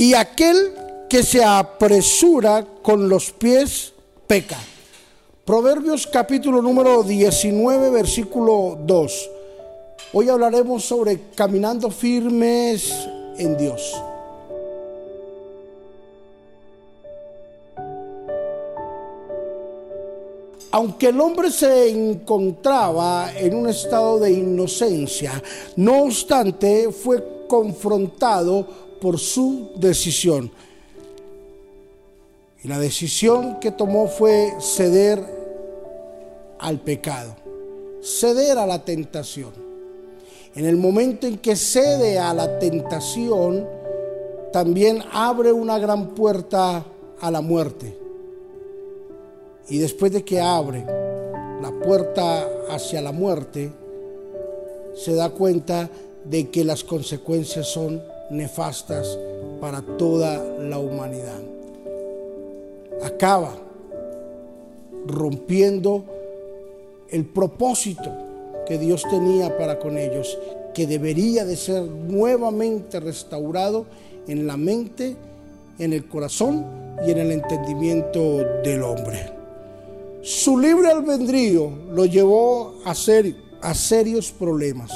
[0.00, 0.72] y aquel
[1.10, 3.92] que se apresura con los pies
[4.26, 4.56] peca.
[5.44, 9.30] Proverbios capítulo número 19, versículo 2.
[10.14, 12.90] Hoy hablaremos sobre caminando firmes
[13.36, 13.94] en Dios.
[20.70, 25.42] Aunque el hombre se encontraba en un estado de inocencia,
[25.76, 30.50] no obstante fue confrontado por su decisión.
[32.62, 35.24] Y la decisión que tomó fue ceder
[36.58, 37.34] al pecado,
[38.02, 39.52] ceder a la tentación.
[40.54, 43.66] En el momento en que cede a la tentación,
[44.52, 46.84] también abre una gran puerta
[47.20, 47.96] a la muerte.
[49.68, 50.84] Y después de que abre
[51.62, 53.72] la puerta hacia la muerte,
[54.94, 55.88] se da cuenta
[56.24, 59.18] de que las consecuencias son nefastas
[59.60, 61.50] para toda la humanidad
[63.02, 63.54] acaba
[65.06, 66.04] rompiendo
[67.10, 68.10] el propósito
[68.66, 70.38] que Dios tenía para con ellos,
[70.74, 73.86] que debería de ser nuevamente restaurado
[74.28, 75.16] en la mente,
[75.78, 76.64] en el corazón
[77.06, 79.32] y en el entendimiento del hombre.
[80.22, 84.92] Su libre albedrío lo llevó a, a serios problemas.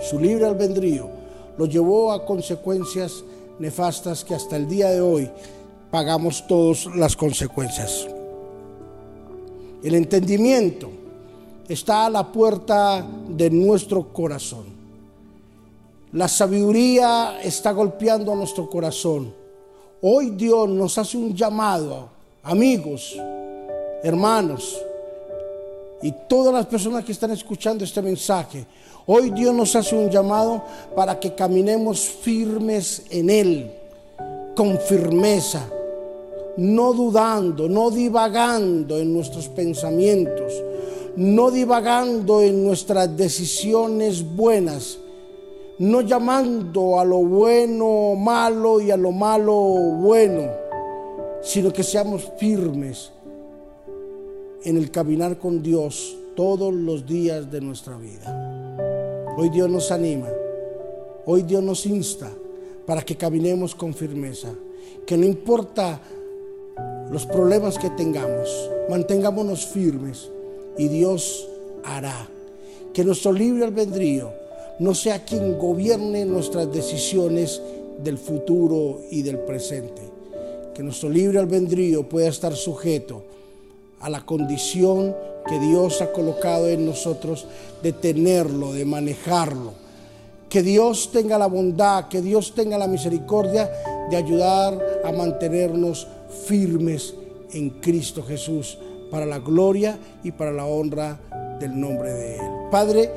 [0.00, 1.17] Su libre albedrío
[1.58, 3.24] lo llevó a consecuencias
[3.58, 5.28] nefastas que hasta el día de hoy
[5.90, 8.06] pagamos todas las consecuencias.
[9.82, 10.88] El entendimiento
[11.68, 14.66] está a la puerta de nuestro corazón.
[16.12, 19.34] La sabiduría está golpeando a nuestro corazón.
[20.00, 22.08] Hoy Dios nos hace un llamado,
[22.42, 23.16] amigos,
[24.02, 24.80] hermanos,
[26.02, 28.66] y todas las personas que están escuchando este mensaje.
[29.06, 30.62] Hoy Dios nos hace un llamado
[30.94, 33.72] para que caminemos firmes en Él,
[34.54, 35.68] con firmeza
[36.58, 40.52] no dudando, no divagando en nuestros pensamientos,
[41.16, 44.98] no divagando en nuestras decisiones buenas,
[45.78, 50.50] no llamando a lo bueno malo y a lo malo bueno,
[51.42, 53.12] sino que seamos firmes
[54.68, 59.34] en el caminar con Dios todos los días de nuestra vida.
[59.38, 60.28] Hoy Dios nos anima,
[61.24, 62.30] hoy Dios nos insta
[62.84, 64.50] para que caminemos con firmeza,
[65.06, 66.02] que no importa
[67.10, 70.28] los problemas que tengamos, mantengámonos firmes
[70.76, 71.48] y Dios
[71.82, 72.28] hará
[72.92, 74.30] que nuestro libre albedrío
[74.80, 77.62] no sea quien gobierne nuestras decisiones
[78.04, 80.02] del futuro y del presente.
[80.74, 83.37] Que nuestro libre albedrío pueda estar sujeto
[84.00, 85.14] a la condición
[85.48, 87.46] que Dios ha colocado en nosotros
[87.82, 89.72] de tenerlo, de manejarlo.
[90.48, 93.70] Que Dios tenga la bondad, que Dios tenga la misericordia
[94.10, 96.06] de ayudar a mantenernos
[96.46, 97.14] firmes
[97.52, 98.78] en Cristo Jesús
[99.10, 101.18] para la gloria y para la honra
[101.58, 102.42] del nombre de Él.
[102.70, 103.10] Padre,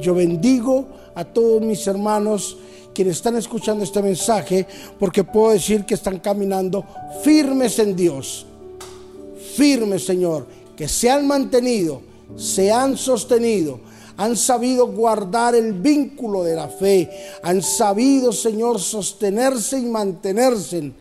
[0.00, 2.56] yo bendigo a todos mis hermanos
[2.92, 4.66] quienes están escuchando este mensaje
[4.98, 6.84] porque puedo decir que están caminando
[7.22, 8.46] firmes en Dios.
[9.56, 10.46] Firmes, Señor,
[10.76, 12.02] que se han mantenido,
[12.36, 13.80] se han sostenido,
[14.16, 17.10] han sabido guardar el vínculo de la fe,
[17.42, 20.92] han sabido, Señor, sostenerse y mantenerse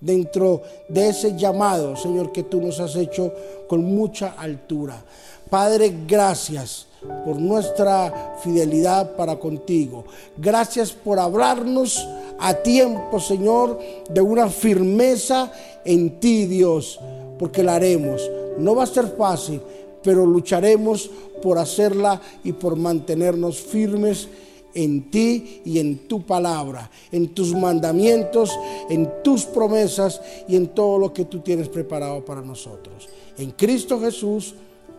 [0.00, 3.32] dentro de ese llamado, Señor, que tú nos has hecho
[3.68, 5.02] con mucha altura.
[5.48, 6.86] Padre, gracias
[7.24, 10.04] por nuestra fidelidad para contigo.
[10.36, 12.06] Gracias por hablarnos
[12.38, 13.78] a tiempo, Señor,
[14.10, 15.52] de una firmeza
[15.84, 16.98] en ti, Dios,
[17.42, 18.22] porque la haremos.
[18.56, 19.60] No va a ser fácil,
[20.00, 21.10] pero lucharemos
[21.42, 24.28] por hacerla y por mantenernos firmes
[24.74, 28.56] en ti y en tu palabra, en tus mandamientos,
[28.88, 33.08] en tus promesas y en todo lo que tú tienes preparado para nosotros.
[33.36, 34.54] En Cristo Jesús,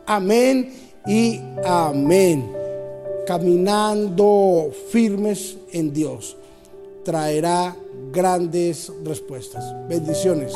[0.06, 0.74] amén
[1.08, 2.52] y amén.
[3.26, 6.36] Caminando firmes en Dios
[7.06, 7.74] traerá
[8.12, 9.64] grandes respuestas.
[9.88, 10.54] Bendiciones.